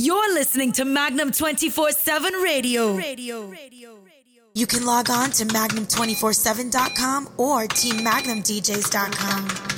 You're 0.00 0.32
listening 0.32 0.70
to 0.74 0.84
Magnum 0.84 1.32
24 1.32 1.90
7 1.90 2.32
radio. 2.34 2.94
radio. 2.94 3.48
Radio. 3.48 3.98
You 4.54 4.64
can 4.64 4.86
log 4.86 5.10
on 5.10 5.32
to 5.32 5.44
magnum247.com 5.44 7.30
or 7.36 7.66
teammagnumdjs.com. 7.66 9.77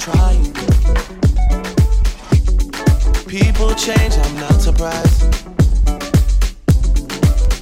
trying. 0.00 0.52
People 3.26 3.74
change, 3.74 4.14
I'm 4.16 4.34
not 4.36 4.60
surprised. 4.60 5.20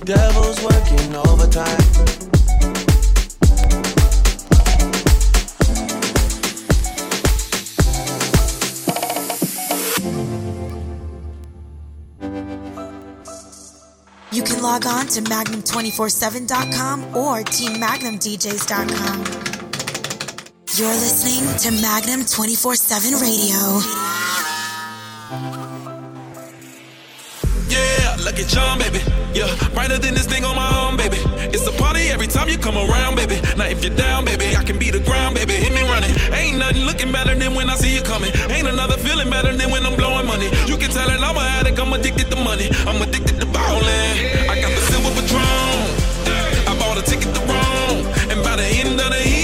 Devil's 0.04 0.62
working 0.62 1.16
overtime. 1.16 1.82
You 14.30 14.42
can 14.44 14.62
log 14.62 14.86
on 14.86 15.08
to 15.08 15.22
Magnum247.com 15.22 17.16
or 17.16 17.42
TeamMagnumDJs.com. 17.42 19.47
You're 20.78 20.94
listening 20.94 21.42
to 21.58 21.82
Magnum 21.82 22.24
24 22.24 22.76
7 22.76 23.18
Radio. 23.18 23.58
Yeah, 27.66 28.14
look 28.22 28.38
at 28.38 28.46
John, 28.46 28.78
baby. 28.78 29.02
Yeah, 29.34 29.50
brighter 29.74 29.98
than 29.98 30.14
this 30.14 30.26
thing 30.26 30.44
on 30.44 30.54
my 30.54 30.70
arm, 30.70 30.96
baby. 30.96 31.18
It's 31.50 31.66
a 31.66 31.72
party 31.72 32.14
every 32.14 32.28
time 32.28 32.48
you 32.48 32.58
come 32.58 32.76
around, 32.78 33.16
baby. 33.16 33.42
Now 33.56 33.66
if 33.66 33.82
you're 33.82 33.96
down, 33.96 34.24
baby, 34.24 34.54
I 34.54 34.62
can 34.62 34.78
be 34.78 34.92
the 34.92 35.00
ground, 35.00 35.34
baby. 35.34 35.54
Hit 35.54 35.72
me 35.74 35.82
running. 35.90 36.14
Ain't 36.30 36.58
nothing 36.58 36.84
looking 36.84 37.10
better 37.10 37.34
than 37.34 37.56
when 37.56 37.68
I 37.68 37.74
see 37.74 37.92
you 37.92 38.02
coming. 38.02 38.30
Ain't 38.48 38.68
another 38.68 38.98
feeling 38.98 39.30
better 39.30 39.50
than 39.50 39.72
when 39.72 39.84
I'm 39.84 39.96
blowing 39.96 40.28
money. 40.28 40.46
You 40.70 40.76
can 40.76 40.90
tell 40.92 41.10
it 41.10 41.18
I'm 41.18 41.36
a 41.36 41.40
addict, 41.58 41.80
I'm 41.80 41.92
addicted 41.92 42.30
to 42.30 42.36
money. 42.36 42.70
I'm 42.86 43.02
addicted 43.02 43.40
to 43.40 43.46
ballin'. 43.46 44.46
I 44.46 44.54
got 44.62 44.70
the 44.70 44.82
silver 44.86 45.10
patron. 45.10 46.08
I 46.70 46.72
bought 46.78 46.98
a 46.98 47.02
ticket 47.02 47.34
to 47.34 47.40
Rome. 47.50 48.06
And 48.30 48.44
by 48.46 48.54
the 48.54 48.68
end 48.78 49.00
of 49.00 49.10
the 49.10 49.22
E, 49.26 49.37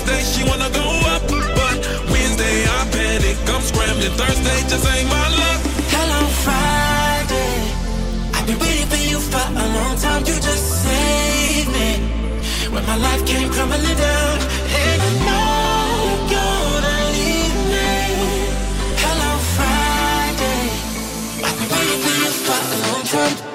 Tuesday, 0.00 0.22
she 0.22 0.44
wanna 0.48 0.70
go 0.70 0.86
up. 1.12 1.22
But 1.28 1.76
Wednesday, 2.10 2.64
I 2.64 2.88
panic. 2.90 3.36
I'm 3.48 3.60
scrambling. 3.60 4.12
Thursday 4.16 4.60
just 4.68 4.86
ain't 4.88 5.08
my 5.08 5.28
luck. 5.40 5.60
Hello, 5.92 6.20
Friday. 6.44 7.56
I've 8.34 8.46
been 8.46 8.58
waiting 8.58 8.88
for 8.88 8.96
you 8.96 9.18
for 9.20 9.46
a 9.64 9.66
long 9.76 9.96
time. 9.96 10.20
You 10.24 10.34
just 10.40 10.64
saved 10.84 11.70
me. 11.72 11.90
When 12.72 12.84
my 12.86 12.96
life 12.96 13.26
came 13.26 13.50
crumbling 13.50 13.96
down. 13.96 14.38
And 14.80 15.02
I 15.08 15.12
know 15.26 15.84
you're 16.08 16.28
gonna 16.36 16.96
leave 17.16 17.56
me. 17.74 17.92
Hello, 19.04 19.30
Friday. 19.56 20.64
I've 21.44 21.56
been 21.58 21.68
waiting 21.76 22.00
for 22.04 22.14
you 22.22 22.30
for 22.46 22.60
a 22.74 22.78
long 22.88 23.04
time. 23.04 23.49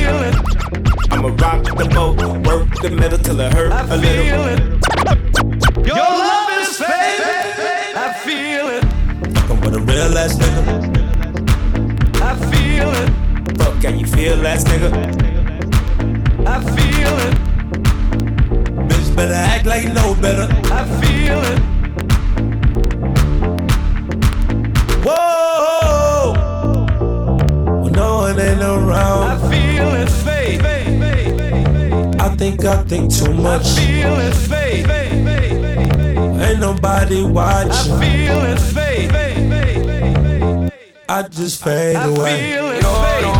Tryna. 0.00 0.32
Feel 0.32 0.74
it. 0.74 1.12
I'ma 1.12 1.28
rock 1.28 1.64
the 1.64 1.84
boat, 1.94 2.16
work 2.46 2.68
the 2.82 2.90
middle 2.90 3.18
till 3.18 3.40
it 3.40 3.52
hurt 3.52 3.72
I 3.72 3.80
a 3.82 3.86
feel 3.86 3.98
little. 3.98 4.46
it. 4.48 5.86
Your 5.86 5.96
love 5.96 6.50
is 6.60 6.76
fading. 6.78 7.96
I 7.96 8.12
feel 8.24 8.68
it. 8.76 8.84
Fucking 9.36 9.60
with 9.60 9.74
a 9.74 9.80
real 9.80 10.18
ass 10.18 10.34
nigga. 10.36 10.64
I 12.22 12.34
feel 12.50 12.90
it. 13.02 13.58
Fuck, 13.58 13.80
can 13.82 13.98
you 13.98 14.06
feel 14.06 14.46
ass 14.46 14.64
nigga? 14.64 14.90
I 16.46 16.60
feel 16.76 17.14
it. 17.26 17.34
Bitch 18.88 19.16
better 19.16 19.34
act 19.34 19.66
like 19.66 19.82
you 19.84 19.92
know 19.92 20.14
better. 20.20 20.46
I 20.72 20.84
feel 21.00 21.40
it. 21.52 21.79
No 28.00 28.16
one 28.24 28.40
ain't 28.40 28.58
I 29.34 29.36
feel 29.50 29.88
fade. 30.24 30.62
I 32.20 32.28
think 32.40 32.64
I 32.64 32.82
think 32.84 33.12
too 33.14 33.32
I 33.32 33.34
much. 33.48 33.66
feel 33.78 34.14
it 34.28 34.36
fade. 34.50 34.86
Ain't 36.46 36.60
nobody 36.60 37.20
I 37.22 37.26
watching. 37.38 37.98
feel 38.02 38.40
it 38.52 38.60
fade. 38.74 39.10
I 41.08 41.22
just 41.28 41.62
fade 41.62 41.96
I 41.96 42.04
away. 42.06 42.36
feel 42.40 42.66
it 42.70 42.80
Don't 42.82 43.39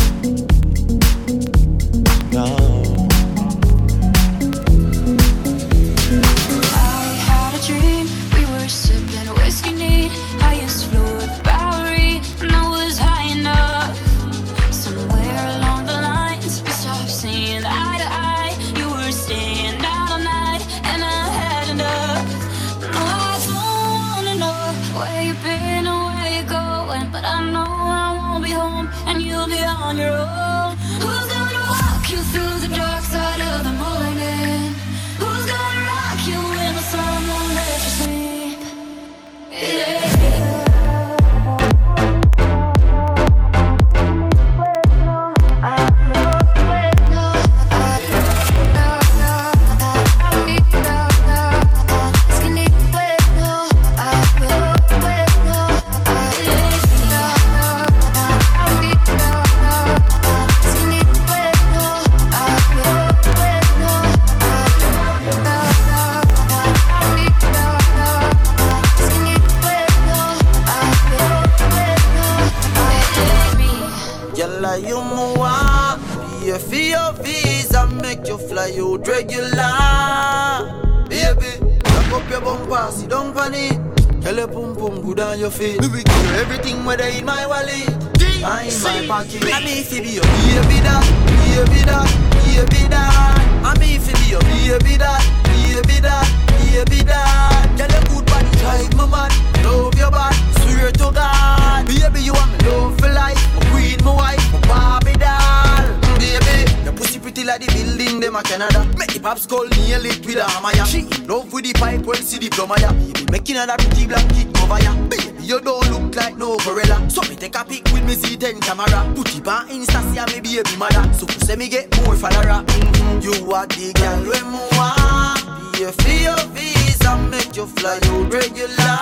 My 89.11 89.25
pocket 89.25 89.43
I 89.43 89.59
mean 89.59 89.83
fi 89.83 89.99
be 89.99 90.15
your 90.15 90.23
baby 90.23 90.79
that, 90.87 91.03
baby 91.43 91.83
that, 91.83 92.07
baby 92.47 92.87
that 92.87 93.11
I 93.59 93.75
mean 93.75 93.99
be 93.99 94.23
your 94.31 94.39
baby 94.39 94.95
that, 94.95 95.19
baby 95.51 95.99
that, 95.99 96.23
baby 96.71 97.03
that 97.03 97.75
Tell 97.75 97.91
your 97.91 98.03
good 98.07 98.25
body 98.31 98.47
drive 98.55 98.87
me 98.95 99.05
mad 99.11 99.31
Love 99.67 99.99
your 99.99 100.11
body, 100.11 100.37
swear 100.63 100.91
to 100.91 101.11
God. 101.11 101.87
Baby 101.87 102.21
you 102.23 102.31
want 102.31 102.55
me 102.55 102.69
love 102.69 102.97
for 102.99 103.11
life? 103.11 103.35
My 103.53 103.61
queen, 103.71 103.99
my 104.03 104.15
wife, 104.15 104.53
my 104.53 104.59
Barbie 104.71 105.19
doll. 105.19 105.91
Baby, 106.15 106.71
your 106.83 106.93
pussy 106.93 107.19
pretty 107.19 107.43
like 107.43 107.59
the 107.59 107.67
building 107.67 108.21
them 108.21 108.37
a 108.37 108.43
Canada. 108.43 108.87
Make 108.97 109.11
the 109.11 109.19
pop 109.19 109.39
skull 109.39 109.67
nail 109.67 110.05
it 110.05 110.25
with 110.25 110.37
a 110.37 110.47
hammer 110.47 110.71
ya 110.71 110.85
She 110.85 111.03
love 111.27 111.51
with 111.51 111.65
the 111.65 111.73
pipe 111.73 112.05
when 112.07 112.23
see 112.23 112.39
the 112.39 112.49
plumber 112.49 112.79
Baby, 112.79 113.25
making 113.29 113.57
her 113.57 113.67
that 113.67 113.79
pretty 113.79 114.07
black 114.07 114.23
kid 114.29 114.55
cover 114.55 114.79
ya 114.81 114.95
Baby, 115.11 115.30
you 115.41 115.59
don't 115.61 115.89
look 115.91 116.15
like 116.15 116.37
no 116.37 116.57
gorilla. 116.57 117.09
So 117.09 117.21
me 117.29 117.35
take 117.35 117.55
a 117.55 117.63
pic 117.63 117.83
with 117.91 118.05
me 118.05 118.15
Z10 118.15 118.61
camera. 118.61 119.11
Put 119.15 119.35
it 119.35 119.47
on 119.47 119.67
Insta, 119.69 120.01
see 120.13 120.35
me 120.35 120.41
baby 120.41 120.77
mother. 120.77 121.03
So 121.13 121.25
you 121.27 121.39
say 121.45 121.55
me 121.55 121.69
get 121.69 121.95
more 122.03 122.15
follower. 122.15 122.63
Mm-hmm. 122.63 123.21
You 123.21 123.51
are 123.51 123.67
the 123.67 123.93
girl 123.93 124.21
when 124.29 124.45
me 124.51 124.61
want. 124.77 125.73
Pay 125.73 125.91
for 125.91 126.15
your 126.23 126.41
visa, 126.53 127.17
make 127.29 127.55
you 127.55 127.65
fly 127.65 127.99
out 128.03 128.33
regular. 128.33 128.97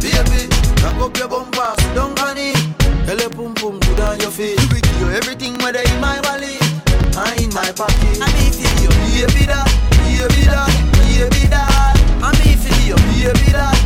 Baby, 0.00 0.48
rock 0.82 1.00
up 1.02 1.16
your 1.18 1.28
bumper, 1.28 1.74
sit 1.78 1.94
down 1.94 2.18
on 2.18 2.38
it 2.38 2.70
Tell 3.10 3.18
your 3.18 3.30
pum 3.30 3.54
pum 3.54 3.80
good 3.80 4.00
on 4.00 4.20
your 4.20 4.30
feet. 4.30 4.56
Give 4.70 5.00
you 5.00 5.10
everything 5.10 5.58
whether 5.58 5.80
in 5.80 6.00
my 6.00 6.20
wallet 6.22 6.62
or 7.18 7.42
in 7.42 7.50
my 7.50 7.72
pocket. 7.74 8.22
I 8.22 8.30
mean 8.38 8.52
feel 8.54 8.70
you, 8.86 9.26
baby 9.26 9.46
that, 9.50 9.66
baby 9.98 10.46
that, 10.46 10.70
baby 10.94 11.46
that 11.50 11.98
I 12.22 12.30
mean 12.38 12.56
feel 12.56 12.78
you, 12.86 12.94
baby 12.94 13.50
that, 13.50 13.79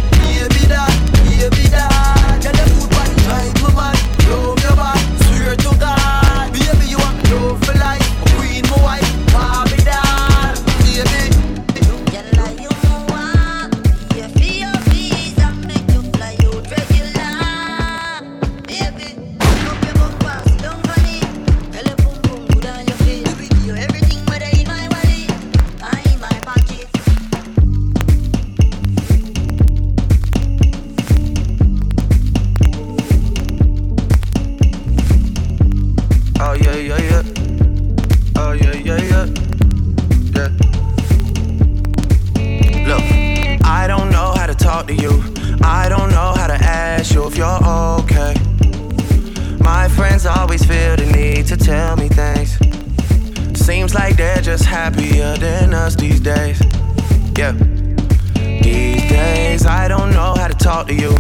talk 60.85 60.89
to 60.89 60.95
you. 60.95 61.15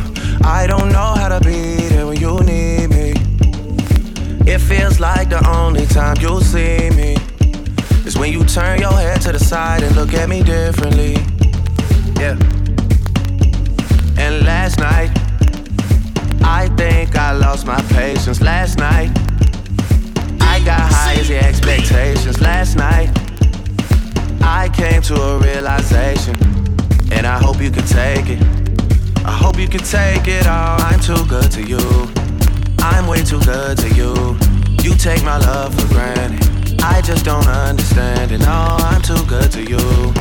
I 0.44 0.66
don't 0.66 0.90
know 0.90 1.14
how 1.16 1.28
to 1.28 1.40
be 1.40 1.76
there 1.88 2.06
when 2.06 2.18
you 2.20 2.38
need 2.40 2.88
me. 2.90 3.12
It 4.46 4.58
feels 4.58 5.00
like 5.00 5.30
the 5.30 5.42
only 5.48 5.86
time 5.86 6.16
you'll 6.20 6.40
see 6.40 6.90
me 6.90 7.16
is 8.06 8.18
when 8.18 8.32
you 8.32 8.44
turn 8.44 8.80
your 8.80 8.92
head 8.92 9.20
to 9.22 9.32
the 9.32 9.38
side 9.38 9.82
and 9.82 9.96
look 9.96 10.12
at 10.14 10.28
me 10.28 10.42
differently. 10.42 11.14
Yeah. 12.20 12.36
And 14.18 14.44
last 14.44 14.78
night, 14.78 15.10
I 16.42 16.68
think 16.76 17.16
I 17.16 17.32
lost 17.32 17.66
my 17.66 17.80
patience. 17.92 18.40
Last 18.40 18.78
night, 18.78 19.10
I 20.40 20.60
got 20.64 20.80
high 20.80 21.14
as 21.14 21.28
the 21.28 21.38
expectations. 21.42 22.40
Last 22.40 22.76
night, 22.76 23.10
I 24.42 24.68
came 24.68 25.00
to 25.02 25.14
a 25.14 25.38
realization, 25.38 26.36
and 27.12 27.26
I 27.26 27.38
hope 27.38 27.60
you 27.60 27.70
can 27.70 27.86
take 27.86 28.28
it. 28.28 28.63
I 29.26 29.32
hope 29.32 29.58
you 29.58 29.68
can 29.68 29.80
take 29.80 30.28
it 30.28 30.46
all. 30.46 30.80
I'm 30.82 31.00
too 31.00 31.24
good 31.26 31.50
to 31.52 31.62
you. 31.62 31.78
I'm 32.80 33.06
way 33.06 33.22
too 33.24 33.40
good 33.40 33.78
to 33.78 33.88
you. 33.94 34.36
You 34.82 34.94
take 34.96 35.24
my 35.24 35.38
love 35.38 35.74
for 35.74 35.88
granted. 35.88 36.80
I 36.82 37.00
just 37.00 37.24
don't 37.24 37.46
understand 37.46 38.32
it. 38.32 38.40
No, 38.40 38.76
I'm 38.80 39.00
too 39.00 39.24
good 39.24 39.50
to 39.52 39.62
you. 39.62 40.12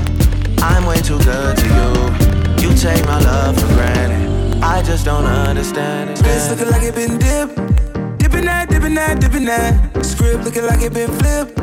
I'm 0.59 0.85
way 0.85 1.01
too 1.01 1.19
good 1.19 1.57
to 1.57 1.67
you. 1.67 2.69
You 2.69 2.73
take 2.77 3.03
my 3.05 3.19
love 3.19 3.59
for 3.59 3.67
granted. 3.75 4.63
I 4.63 4.81
just 4.81 5.03
don't 5.03 5.25
understand 5.25 6.11
it. 6.11 6.21
It's 6.23 6.49
looking 6.49 6.69
like 6.71 6.83
it 6.83 6.95
been 6.95 7.19
dipped. 7.19 7.55
Dipping 8.19 8.45
that, 8.45 8.69
dipping 8.69 8.95
that, 8.95 9.19
dipping 9.19 9.43
that. 9.45 10.05
Script 10.05 10.45
looking 10.45 10.65
like 10.65 10.81
it 10.81 10.93
been 10.93 11.11
flipped. 11.19 11.59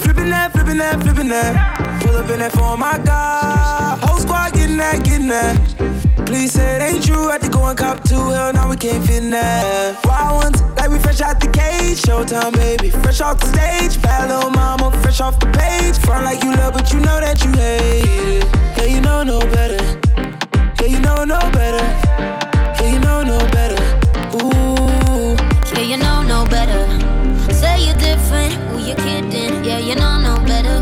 Flipping 0.00 0.30
that, 0.30 0.52
flipping 0.52 0.78
that, 0.78 1.02
flipping 1.02 1.28
that. 1.28 2.00
Pull 2.00 2.16
up 2.16 2.30
in 2.30 2.38
that 2.38 2.52
for 2.52 2.78
my 2.78 2.96
God. 3.04 3.98
Whole 4.04 4.18
squad 4.18 4.54
getting 4.54 4.78
that, 4.78 5.04
getting 5.04 5.28
that. 5.28 5.97
Please 6.28 6.52
say 6.52 6.76
it 6.76 6.82
ain't 6.82 7.06
true. 7.06 7.28
Had 7.28 7.40
to 7.40 7.48
go 7.48 7.64
and 7.64 7.78
cop 7.78 8.04
two. 8.04 8.14
Hell, 8.14 8.52
now 8.52 8.68
we 8.68 8.76
can't 8.76 9.02
fit 9.02 9.30
that. 9.30 10.04
Wild 10.04 10.44
ones, 10.44 10.60
like 10.76 10.90
we 10.90 10.98
fresh 10.98 11.22
out 11.22 11.40
the 11.40 11.48
cage. 11.48 12.02
Showtime, 12.02 12.52
baby. 12.52 12.90
Fresh 12.90 13.22
off 13.22 13.40
the 13.40 13.46
stage. 13.46 14.02
Bad 14.02 14.28
little 14.28 14.50
mama, 14.50 14.92
fresh 15.00 15.22
off 15.22 15.40
the 15.40 15.46
page. 15.46 15.96
Front 16.04 16.26
like 16.26 16.44
you 16.44 16.52
love, 16.52 16.74
but 16.74 16.92
you 16.92 17.00
know 17.00 17.18
that 17.18 17.42
you 17.42 17.50
hate 17.52 18.44
it. 18.44 18.44
Yeah, 18.76 18.84
you 18.84 19.00
know 19.00 19.22
no 19.22 19.40
better. 19.40 19.82
Yeah, 20.78 20.88
you 20.88 21.00
know 21.00 21.24
no 21.24 21.40
better. 21.50 21.82
Yeah, 22.76 22.92
you 22.92 23.00
know 23.00 23.22
no 23.22 23.38
better. 23.48 23.80
Ooh. 24.36 25.34
Yeah, 25.72 25.86
you 25.92 25.96
know 25.96 26.22
no 26.22 26.44
better. 26.44 26.84
Say 27.54 27.86
you're 27.86 27.96
different. 27.96 28.52
Who 28.68 28.84
you 28.84 28.94
kidding? 28.96 29.64
Yeah, 29.64 29.78
you 29.78 29.94
know 29.94 30.20
no 30.20 30.36
better. 30.44 30.76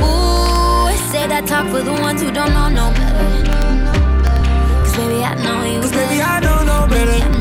Ooh, 0.00 0.96
say 1.12 1.28
that 1.28 1.44
talk 1.46 1.68
for 1.68 1.82
the 1.82 1.92
ones 1.92 2.22
who 2.22 2.32
don't 2.32 2.54
know 2.54 2.70
no 2.70 2.90
better. 2.94 3.69
Cause 5.00 5.08
baby, 5.08 5.24
I 5.24 5.34
know 5.34 5.64
you 5.64 5.80
Cause 5.80 5.92
baby, 5.92 6.20
I 6.20 6.40
know 6.40 6.62
no 6.62 6.86
better. 6.86 7.39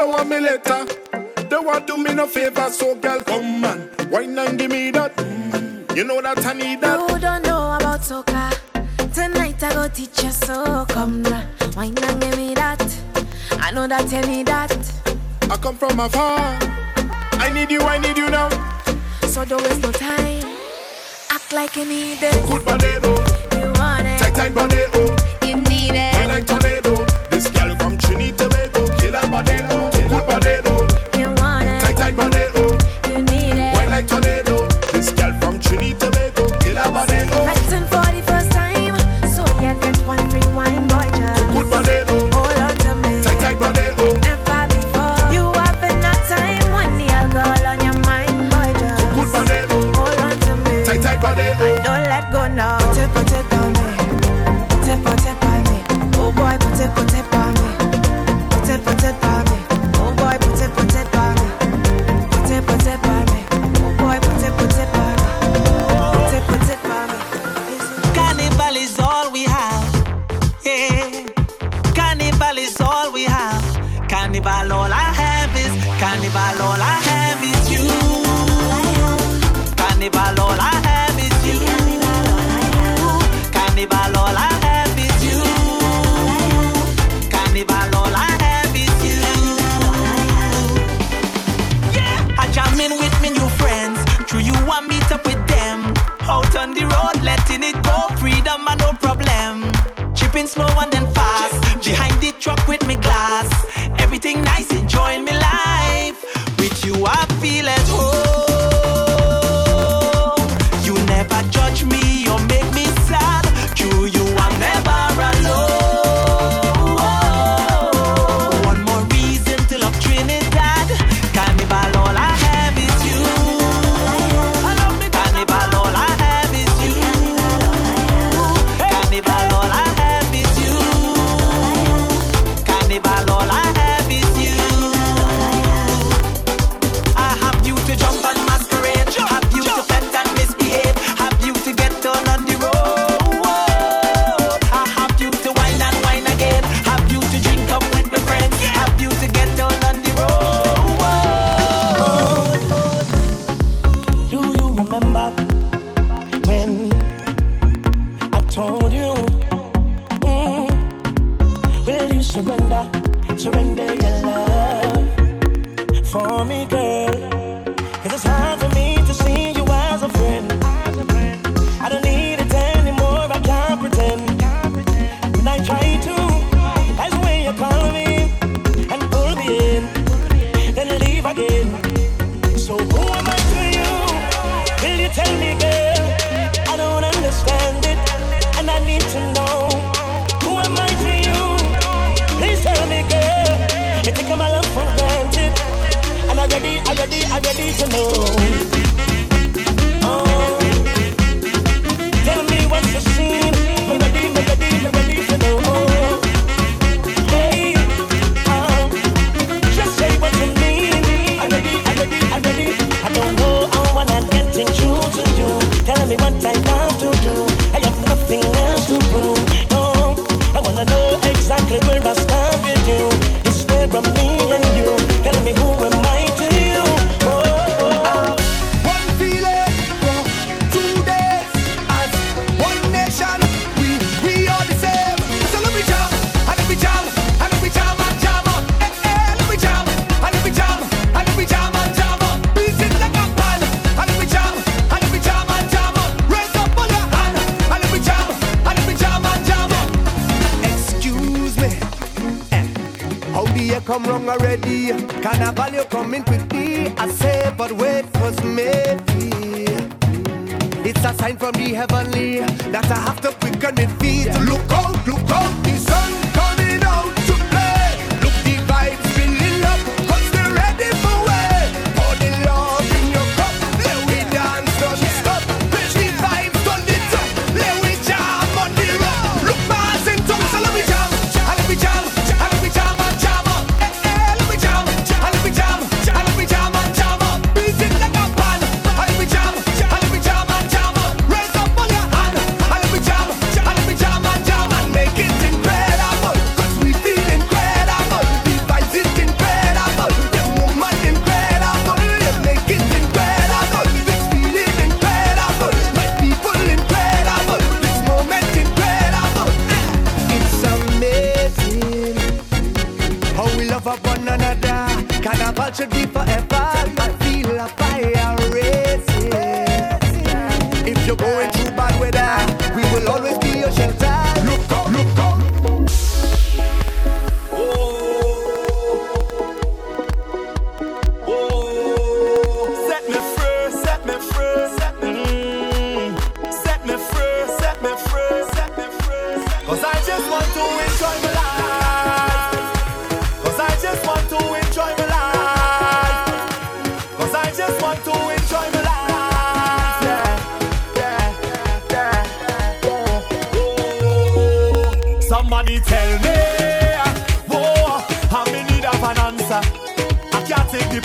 don't 0.00 0.12
want 0.12 0.28
me 0.30 0.40
later. 0.40 0.86
They 1.48 1.58
want 1.58 1.86
do 1.86 1.96
me 1.98 2.14
no 2.14 2.26
favor, 2.26 2.70
so 2.70 2.94
girl, 2.94 3.20
come 3.20 3.64
on. 3.64 3.80
Why 4.08 4.24
not 4.24 4.56
give 4.56 4.70
me 4.70 4.90
that? 4.92 5.14
Mm, 5.16 5.94
you 5.94 6.04
know 6.04 6.22
that 6.22 6.44
I 6.46 6.52
need 6.54 6.80
that. 6.80 7.10
You 7.10 7.18
don't 7.18 7.42
know 7.42 7.76
about 7.76 8.02
soccer. 8.02 8.50
Tonight 9.12 9.62
I 9.62 9.74
go 9.74 9.88
teach 9.88 10.22
you, 10.22 10.30
so 10.30 10.86
come 10.88 11.22
now. 11.22 11.46
Why 11.74 11.88
not 11.88 12.18
give 12.18 12.36
me 12.38 12.54
that? 12.54 12.80
I 13.52 13.72
know 13.72 13.86
that 13.88 14.10
you 14.10 14.22
need 14.22 14.46
that. 14.46 14.72
I 15.50 15.56
come 15.58 15.76
from 15.76 16.00
afar. 16.00 16.58
I 17.32 17.50
need 17.52 17.70
you, 17.70 17.80
I 17.80 17.98
need 17.98 18.16
you 18.16 18.30
now. 18.30 18.48
So 19.26 19.44
don't 19.44 19.62
waste 19.62 19.82
no 19.82 19.92
time. 19.92 20.46
Act 21.28 21.52
like 21.52 21.76
you 21.76 21.84
need 21.84 22.22
it. 22.22 22.48
Good 22.48 22.64
body, 22.64 22.92
oh. 23.02 23.58
You 23.60 23.72
want 23.78 24.06
it. 24.06 24.18
Tight, 24.18 24.34
tight 24.34 24.54
body, 24.54 24.82
oh. 24.94 25.09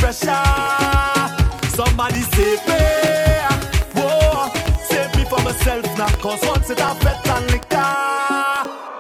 pressure. 0.05 0.45
Somebody 1.73 2.21
save 2.37 2.61
me. 2.69 2.81
Whoa, 3.97 4.51
save 4.89 5.11
me 5.17 5.23
for 5.25 5.41
myself 5.41 5.85
now. 5.97 6.09
Cause 6.21 6.41
once 6.43 6.69
it 6.69 6.79
affects 6.79 7.29
and 7.29 7.45
liquor. 7.51 7.91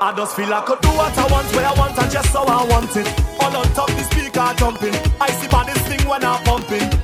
I 0.05 0.13
just 0.17 0.35
feel 0.35 0.51
I 0.53 0.61
could 0.61 0.81
do 0.81 0.89
what 0.89 1.17
I 1.17 1.27
want, 1.31 1.47
where 1.55 1.67
I 1.67 1.73
want, 1.77 1.97
and 1.99 2.11
just 2.11 2.33
how 2.33 2.45
I 2.45 2.65
want 2.65 2.95
it. 2.97 3.07
All 3.39 3.55
on 3.55 3.67
top, 3.73 3.89
the 3.89 4.03
speaker 4.09 4.53
jumping. 4.57 4.95
I 5.21 5.29
see 5.29 5.47
bodies 5.47 5.81
thing 5.87 6.07
when 6.09 6.23
I'm 6.23 6.43
pumping. 6.43 6.94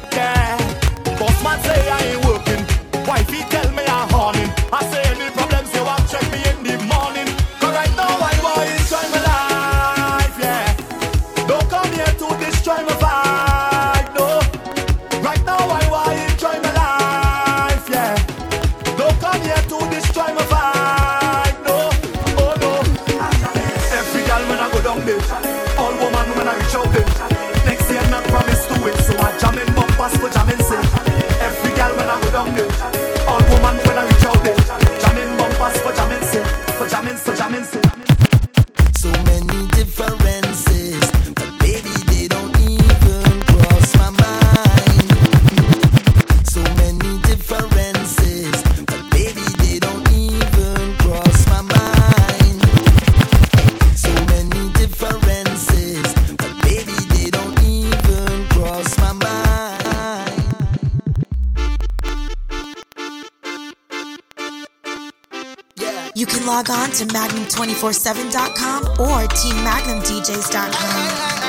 magnum247.com 67.45 68.99
or 68.99 69.27
teammagnumdjs.com. 69.27 71.40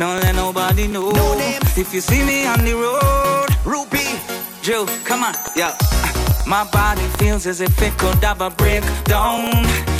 Don't 0.00 0.22
let 0.22 0.34
nobody 0.34 0.86
know. 0.86 1.10
No 1.10 1.34
name. 1.36 1.60
If 1.76 1.92
you 1.92 2.00
see 2.00 2.24
me 2.24 2.46
on 2.46 2.64
the 2.64 2.72
road, 2.72 3.48
Rupee, 3.66 4.18
Joe, 4.62 4.86
come 5.04 5.22
on, 5.22 5.34
yeah. 5.54 5.76
My 6.46 6.64
body 6.72 7.02
feels 7.18 7.46
as 7.46 7.60
if 7.60 7.82
it 7.82 7.92
could 7.98 8.16
have 8.24 8.40
a 8.40 8.48
breakdown. 8.48 9.52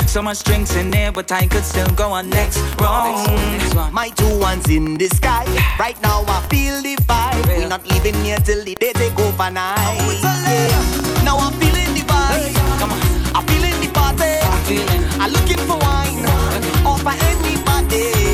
So 0.07 0.23
much 0.23 0.43
drinks 0.43 0.75
in 0.75 0.89
there, 0.89 1.11
but 1.11 1.31
I 1.31 1.45
could 1.45 1.63
still 1.63 1.87
go 1.89 2.09
on 2.13 2.31
next 2.31 2.57
round. 2.81 3.93
My 3.93 4.09
two 4.09 4.39
ones 4.39 4.67
in 4.69 4.95
the 4.97 5.07
sky. 5.07 5.45
Right 5.77 6.01
now 6.01 6.23
I 6.27 6.47
feel 6.49 6.81
the 6.81 6.95
vibe. 7.03 7.45
We're 7.45 7.67
not 7.67 7.87
leaving 7.87 8.15
here 8.23 8.37
till 8.37 8.63
the 8.65 8.73
day 8.73 8.93
take 8.93 9.19
over 9.19 9.51
night. 9.51 9.77
Oh, 9.77 10.17
yeah. 10.23 11.23
Now 11.23 11.37
I'm 11.37 11.53
feeling 11.59 11.93
the 11.93 12.01
vibe. 12.09 12.55
Come 12.79 12.91
on. 12.91 12.99
I'm 13.35 13.45
feeling 13.45 13.79
the 13.79 13.91
party. 13.93 14.23
I'm, 14.25 14.63
feeling. 14.65 15.03
I'm 15.21 15.31
looking 15.31 15.61
for 15.69 15.77
wine. 15.77 16.25
Or 16.87 16.97
for 16.97 17.11
anybody. 17.11 18.30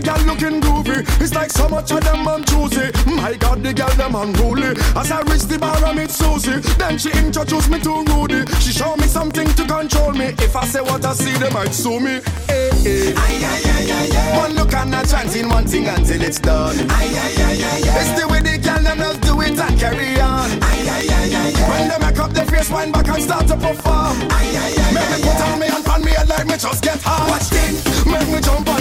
the 0.00 0.06
girl 0.08 0.24
looking 0.26 0.60
groovy. 0.60 1.00
It's 1.20 1.34
like 1.34 1.50
so 1.50 1.68
much 1.68 1.90
of 1.92 2.02
them 2.02 2.26
I'm 2.26 2.44
choosy. 2.44 2.90
My 3.06 3.34
God, 3.36 3.62
the 3.62 3.72
girl 3.72 3.90
them 3.96 4.14
unruly. 4.14 4.72
As 4.96 5.10
I 5.10 5.20
reach 5.22 5.44
the 5.44 5.58
bar, 5.58 5.76
I 5.84 5.92
meet 5.94 6.10
Susie. 6.10 6.60
Then 6.78 6.98
she 6.98 7.10
introduced 7.12 7.70
me 7.70 7.78
to 7.80 8.04
Rudy. 8.04 8.46
She 8.60 8.72
show 8.72 8.96
me 8.96 9.04
something 9.06 9.46
to 9.54 9.64
control 9.66 10.12
me. 10.12 10.32
If 10.40 10.56
I 10.56 10.64
say 10.64 10.80
what 10.80 11.04
I 11.04 11.12
see, 11.14 11.32
they 11.38 11.50
might 11.50 11.72
sue 11.72 12.00
me. 12.00 12.20
Eh, 12.48 12.52
eh. 12.52 12.72
Hey, 12.80 13.12
hey. 13.12 13.14
Aye, 13.14 13.44
aye, 13.44 13.62
aye, 13.76 13.92
aye, 13.92 14.16
aye. 14.16 14.38
One 14.38 14.54
look 14.54 14.72
and 14.72 14.94
a 14.94 15.04
chance 15.06 15.36
in 15.36 15.48
one 15.48 15.66
thing 15.66 15.86
until 15.86 16.22
it's 16.22 16.38
done. 16.40 16.76
Aye, 16.90 17.12
aye, 17.12 17.36
aye, 17.36 17.60
aye, 17.60 17.82
aye. 17.84 18.00
It's 18.00 18.12
the 18.20 18.28
way 18.28 18.40
the 18.40 18.56
girl 18.58 18.80
them 18.82 18.98
just 18.98 19.20
do 19.20 19.40
it 19.40 19.58
and 19.58 19.78
carry 19.78 20.20
on. 20.20 20.48
Aye, 20.64 20.88
aye, 20.88 21.08
aye, 21.12 21.34
aye, 21.36 21.52
aye. 21.52 21.68
When 21.68 21.88
they 21.88 21.98
make 22.06 22.18
up 22.18 22.32
their 22.32 22.46
face, 22.46 22.70
wind 22.70 22.92
back 22.92 23.08
and 23.08 23.22
start 23.22 23.46
to 23.48 23.56
perform. 23.56 24.16
Aye, 24.32 24.48
aye, 24.48 24.74
aye, 24.80 24.92
Make 24.96 25.04
aye, 25.04 25.16
me 25.16 25.22
put 25.28 25.40
on 25.44 25.58
me 25.60 25.66
and 25.68 25.84
pan 25.84 26.00
me 26.04 26.10
head 26.12 26.28
like 26.28 26.46
me 26.46 26.56
just 26.56 26.82
get 26.82 27.00
hot. 27.02 27.28
Watch 27.28 27.50
this. 27.50 28.06
Make 28.06 28.28
me 28.28 28.40
jump 28.40 28.68
on. 28.68 28.80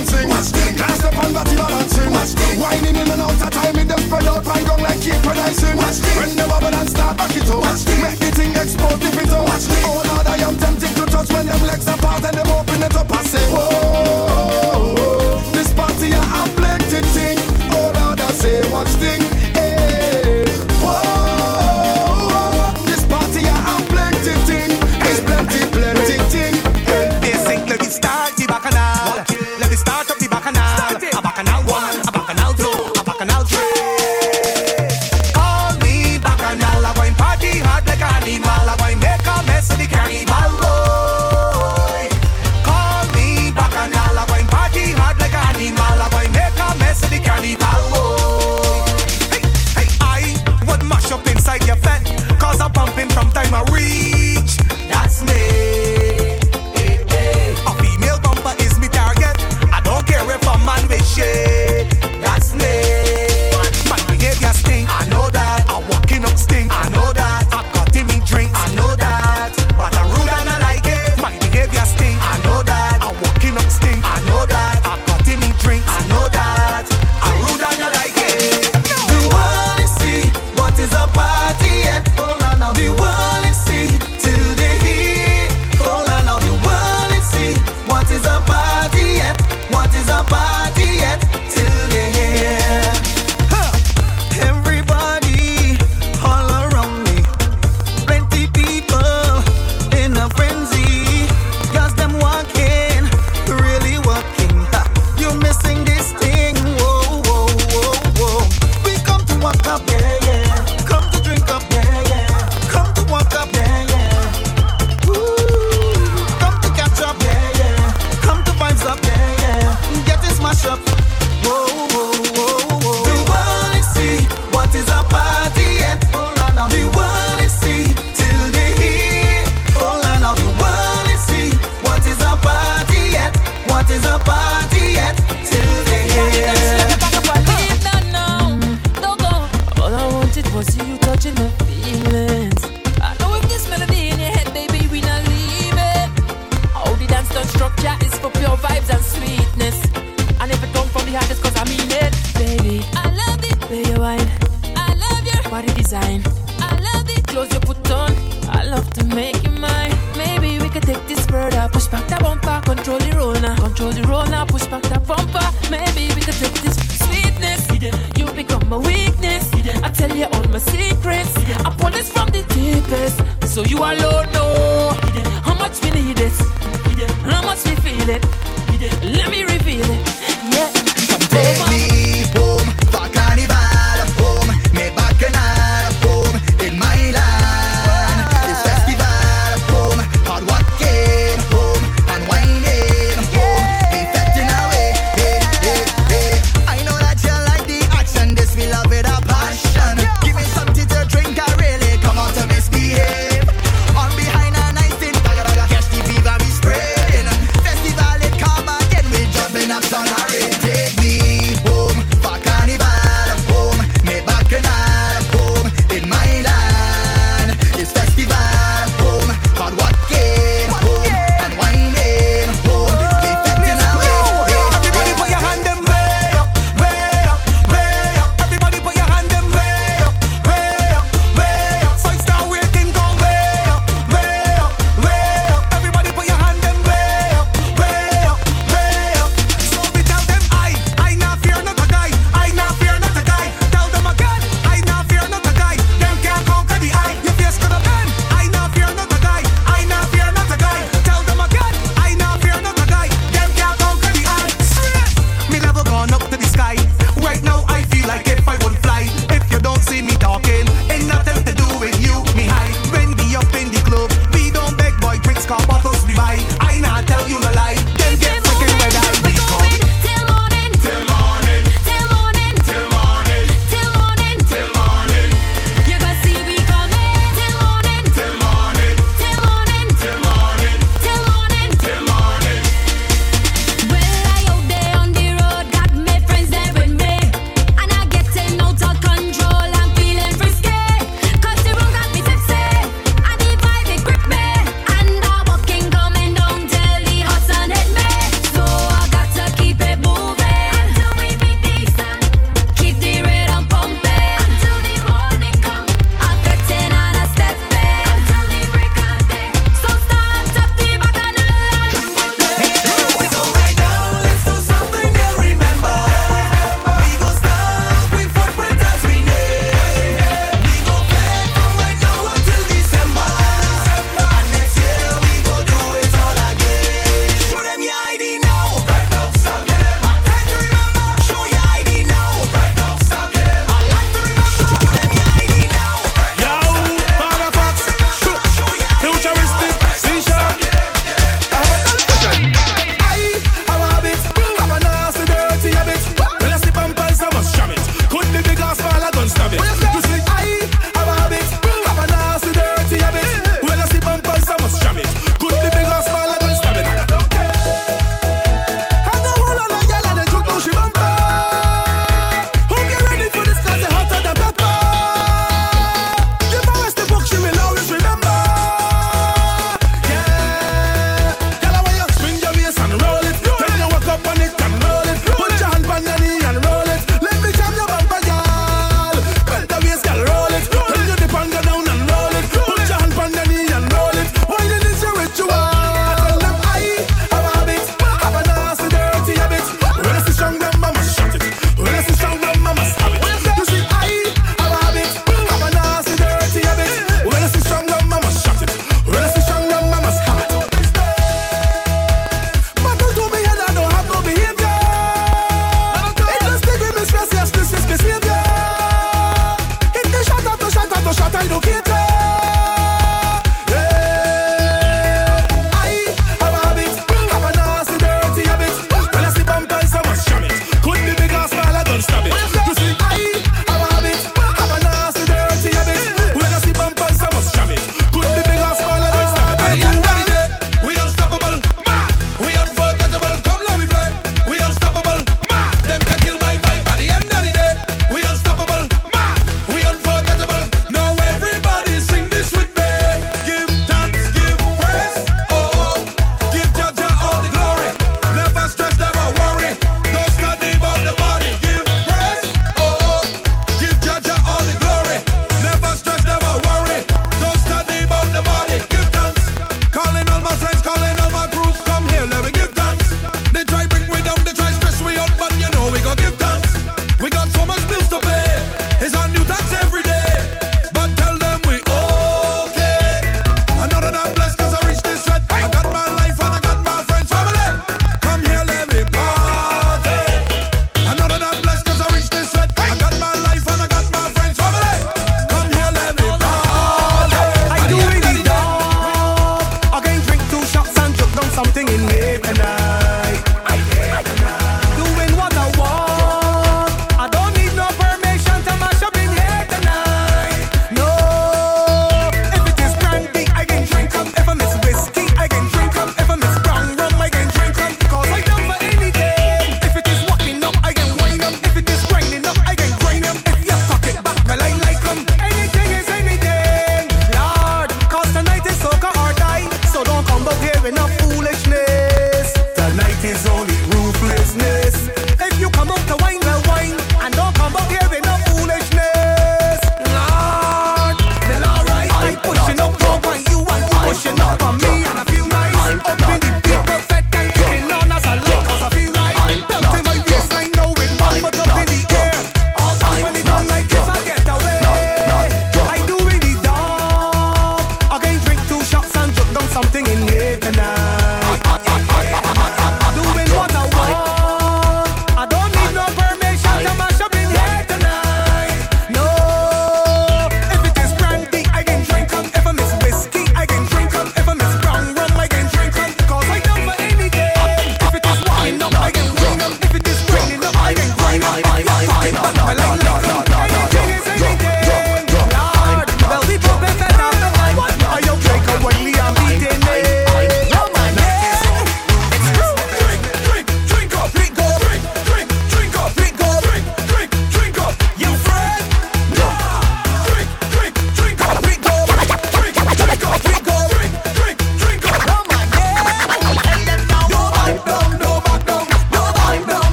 Whining 2.60 2.95
in 2.99 3.07
and 3.07 3.22
out 3.22 3.32
of 3.32 3.49
time, 3.49 3.76
it 3.80 3.88
them 3.88 3.99
spread 3.99 4.28
out 4.28 4.43
and 4.45 4.68
gone 4.68 4.84
like 4.84 4.99
keep 4.99 5.16
and 5.16 5.39
icing. 5.47 5.78
Watch 5.80 6.03
when 6.20 6.36
the 6.36 6.43
bubble 6.43 6.76
and 6.76 6.89
start 6.89 7.16
back 7.16 7.32
it 7.32 7.49
up, 7.49 7.64
Watch 7.64 7.88
make 8.03 8.20
the 8.20 8.30
thing 8.36 8.51
explode 8.51 8.99
if 8.99 9.16
it's 9.16 9.32
out. 9.32 9.47
Watch 9.47 9.66
oh 9.88 10.03
Lord, 10.03 10.28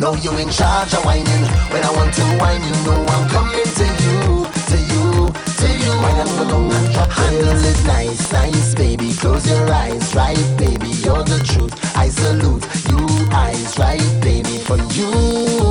Now 0.00 0.14
you 0.14 0.34
in 0.38 0.48
charge 0.48 0.94
of 0.94 1.04
whining. 1.04 1.44
When 1.70 1.84
I 1.84 1.90
want 1.94 2.14
to 2.14 2.22
whine, 2.40 2.62
you 2.62 2.72
know 2.86 3.04
I'm 3.04 3.28
coming 3.28 3.52
to 3.52 3.86
you, 4.04 4.46
to 4.70 4.78
you, 4.92 5.28
to 5.60 5.68
you. 5.82 5.92
Why 6.00 6.24
so 6.24 6.48
go 6.48 6.70
and 6.70 6.94
drop 6.94 7.10
Handle 7.10 7.64
it 7.70 7.84
nice, 7.84 8.32
nice, 8.32 8.74
baby. 8.74 9.12
Close 9.12 9.46
your 9.46 9.70
eyes, 9.70 10.14
right, 10.14 10.38
baby. 10.56 10.88
You're 11.04 11.22
the 11.22 11.44
truth. 11.44 11.74
I 11.94 12.08
salute 12.08 12.64
you, 12.88 13.28
eyes, 13.30 13.78
right, 13.78 14.20
baby. 14.22 14.56
For 14.56 14.78
you. 14.94 15.69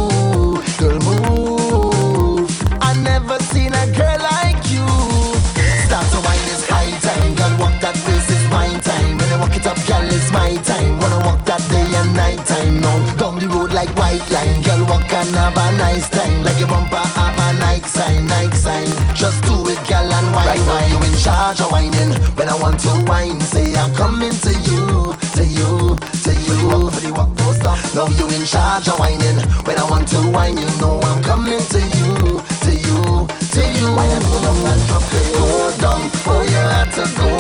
sightline. 14.20 14.64
Girl, 14.64 14.86
walk 14.86 15.14
and 15.14 15.36
have 15.36 15.58
a 15.58 15.78
nice 15.78 16.10
time. 16.10 16.44
Like 16.44 16.60
your 16.60 16.68
bumper 16.68 16.96
have 16.96 17.38
a 17.38 17.60
Nike 17.60 17.88
sign, 17.88 18.26
Nike 18.28 18.56
sign. 18.56 18.88
Just 19.16 19.44
do 19.44 19.68
it, 19.68 19.80
girl, 19.88 20.12
and 20.12 20.36
wine, 20.36 20.48
right 20.48 20.68
wine. 20.68 20.92
You 20.92 20.98
in 21.04 21.16
charge 21.18 21.62
of 21.62 21.72
whining. 21.72 22.12
When 22.36 22.50
I 22.50 22.56
want 22.56 22.80
to 22.82 22.92
wine, 23.08 23.40
say 23.42 23.74
I'm 23.76 23.94
coming 23.96 24.32
to 24.32 24.52
you, 24.68 25.16
to 25.36 25.44
you, 25.46 25.96
to 26.24 26.32
you. 26.48 26.90
Pretty 26.92 27.12
walk, 27.12 27.36
don't 27.36 27.54
stop. 27.54 27.78
No, 27.96 28.08
you 28.08 28.28
in 28.36 28.46
charge 28.46 28.88
of 28.88 29.00
whining. 29.00 29.40
When 29.66 29.78
I 29.78 29.86
want 29.90 30.08
to 30.10 30.20
wine, 30.32 30.58
you 30.58 30.70
know 30.80 31.00
I'm 31.02 31.24
coming 31.24 31.60
to 31.60 31.80
you, 31.80 32.42
to 32.66 32.72
you, 32.72 33.28
to 33.54 33.62
you. 33.78 33.88
Wine, 33.96 34.22
pull 34.22 34.46
up 34.50 34.60
and 34.72 34.82
drop 34.88 35.14
it. 35.14 35.28
Go 35.36 35.48
down, 35.80 36.10
for 36.24 36.44
you 36.44 36.60
to 36.96 37.04
go 37.18 37.39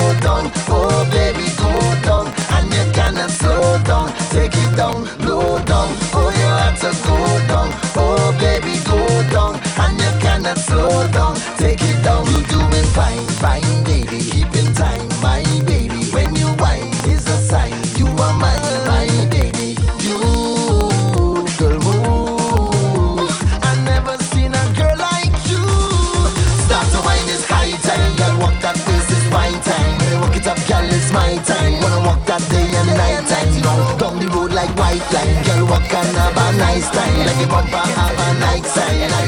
fi 37.39 37.45
bump 37.45 37.73
and 37.73 37.91
have 37.91 38.19
a 38.19 38.39
night 38.39 38.63
time. 38.63 39.18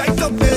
shake 0.00 0.16
the 0.16 0.30
bed. 0.30 0.49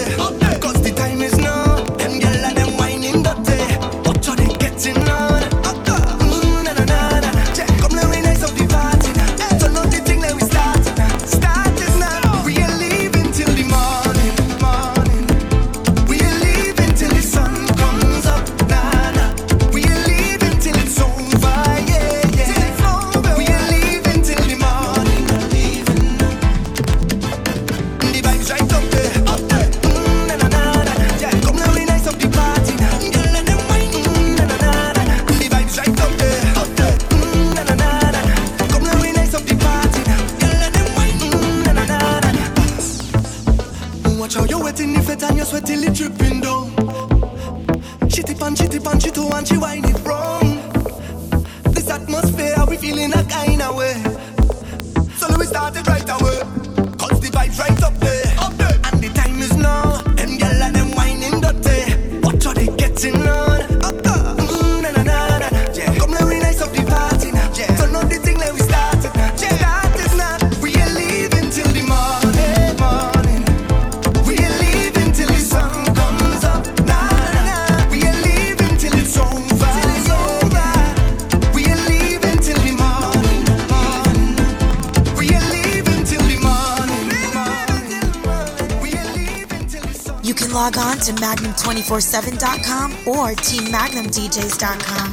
to 91.06 91.12
magnum247.com 91.14 92.92
or 93.06 93.36
teammagnumdjs.com. 93.36 95.12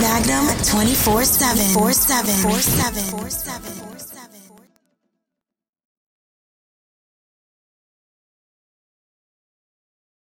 Magnum 0.00 0.48
24 0.64 1.24
7. 1.24 1.72
4 1.74 1.92
7. 1.92 2.42
4 2.42 2.60
7. 2.60 3.13